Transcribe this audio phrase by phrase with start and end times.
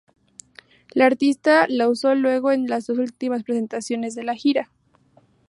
[0.95, 4.71] La artista la usó luego en las dos últimas presentaciones de la gira.